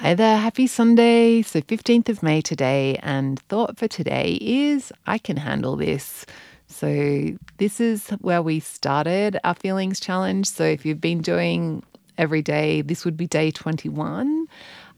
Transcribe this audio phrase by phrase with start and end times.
[0.00, 1.40] Hi there, happy Sunday.
[1.40, 6.26] So, 15th of May today, and thought for today is I can handle this.
[6.66, 10.48] So, this is where we started our feelings challenge.
[10.48, 11.82] So, if you've been doing
[12.18, 14.46] every day, this would be day 21.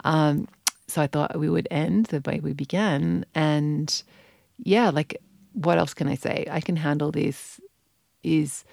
[0.02, 0.48] Um,
[0.88, 3.24] so, I thought we would end the way we began.
[3.36, 4.02] And
[4.58, 5.22] yeah, like,
[5.52, 6.44] what else can I say?
[6.50, 7.60] I can handle this
[8.24, 8.64] is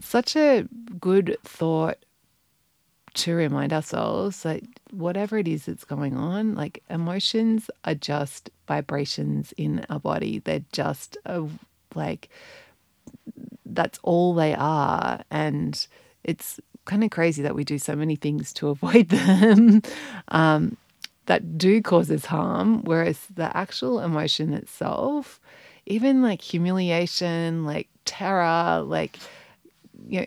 [0.00, 0.66] such a
[0.98, 1.98] good thought
[3.16, 9.52] to remind ourselves that whatever it is that's going on, like emotions are just vibrations
[9.56, 10.38] in our body.
[10.38, 11.46] They're just a,
[11.94, 12.28] like,
[13.64, 15.22] that's all they are.
[15.30, 15.86] And
[16.24, 19.82] it's kind of crazy that we do so many things to avoid them
[20.28, 20.76] um,
[21.26, 25.40] that do cause us harm, whereas the actual emotion itself,
[25.86, 29.18] even like humiliation, like terror, like,
[30.08, 30.26] you know,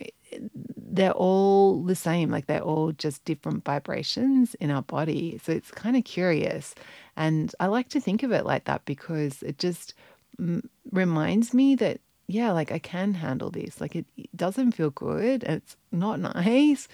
[0.92, 2.30] they're all the same.
[2.30, 5.40] Like they're all just different vibrations in our body.
[5.44, 6.76] So it's kind of curious.
[7.16, 9.94] And I like to think of it like that because it just
[10.40, 13.80] m- reminds me that, yeah, like I can handle this.
[13.81, 15.44] Like it, it doesn't feel good.
[15.44, 16.88] It's not nice,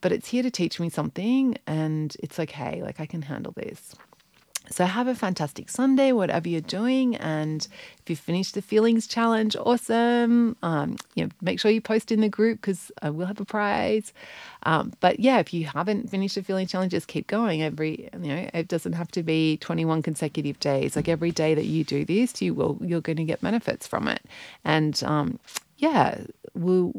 [0.00, 1.56] but it's here to teach me something.
[1.66, 2.82] And it's okay.
[2.82, 3.94] Like I can handle this.
[4.72, 7.14] So have a fantastic Sunday, whatever you're doing.
[7.16, 7.66] And
[8.00, 10.56] if you finished the feelings challenge, awesome.
[10.62, 13.44] Um, you know, make sure you post in the group because I will have a
[13.44, 14.14] prize.
[14.62, 17.62] Um, but yeah, if you haven't finished the feeling challenge, just keep going.
[17.62, 20.96] Every you know, it doesn't have to be 21 consecutive days.
[20.96, 24.08] Like every day that you do this, you will you're going to get benefits from
[24.08, 24.22] it.
[24.64, 25.38] And um,
[25.76, 26.22] yeah,
[26.54, 26.92] we'll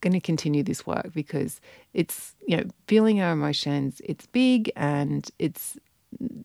[0.00, 1.60] going to continue this work because
[1.92, 5.76] it's you know feeling our emotions it's big and it's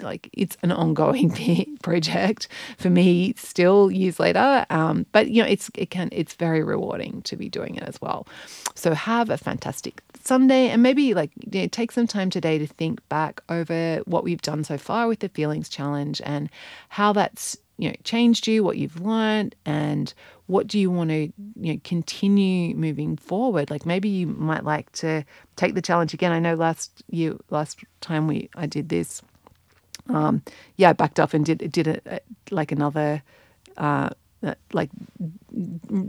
[0.02, 2.48] like it's an ongoing project
[2.78, 7.22] for me still years later um, but you know it's it can it's very rewarding
[7.24, 8.28] to be doing it as well.
[8.76, 12.68] So have a fantastic sunday and maybe like you know, take some time today to
[12.68, 16.50] think back over what we've done so far with the feelings challenge and
[16.90, 20.14] how that's you know changed you what you've learned and
[20.48, 21.32] what do you want to
[21.62, 23.72] you know continue moving forward?
[23.72, 25.24] Like maybe you might like to
[25.56, 26.32] take the challenge again.
[26.32, 29.22] I know last year last time we i did this
[30.10, 30.42] um,
[30.78, 33.22] yeah, I backed off and did did it like another.
[33.78, 34.10] Uh,
[34.74, 34.90] like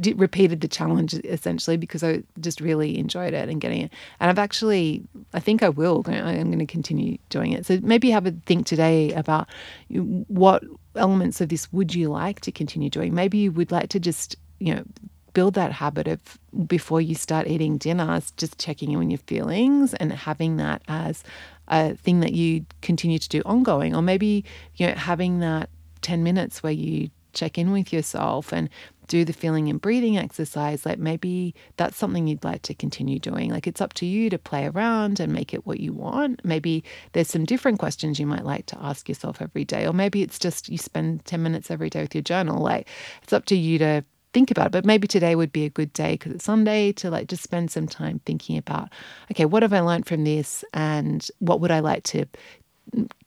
[0.00, 3.92] did, repeated the challenge essentially because I just really enjoyed it and getting it.
[4.18, 6.02] And I've actually, I think I will.
[6.06, 7.64] I'm going to continue doing it.
[7.64, 9.48] So maybe have a think today about
[9.88, 10.64] what
[10.96, 13.14] elements of this would you like to continue doing.
[13.14, 14.84] Maybe you would like to just, you know,
[15.32, 19.92] build that habit of before you start eating dinner, just checking in on your feelings
[19.94, 21.22] and having that as
[21.68, 23.94] a thing that you continue to do ongoing.
[23.94, 24.44] Or maybe,
[24.76, 25.70] you know, having that
[26.02, 28.68] 10 minutes where you check in with yourself and
[29.06, 33.50] do the feeling and breathing exercise, like maybe that's something you'd like to continue doing.
[33.50, 36.42] Like it's up to you to play around and make it what you want.
[36.44, 40.22] Maybe there's some different questions you might like to ask yourself every day, or maybe
[40.22, 42.62] it's just you spend 10 minutes every day with your journal.
[42.62, 42.88] Like
[43.22, 44.72] it's up to you to think about it.
[44.72, 47.70] But maybe today would be a good day because it's Sunday to like just spend
[47.70, 48.90] some time thinking about,
[49.30, 52.26] okay, what have I learned from this and what would I like to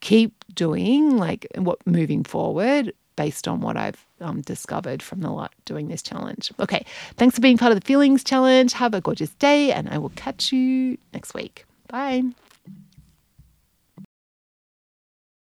[0.00, 5.52] keep doing, like what moving forward based on what I've um, discovered from the lot
[5.64, 6.52] doing this challenge.
[6.60, 6.86] Okay,
[7.16, 8.72] thanks for being part of the Feelings Challenge.
[8.74, 11.64] Have a gorgeous day, and I will catch you next week.
[11.88, 12.22] Bye.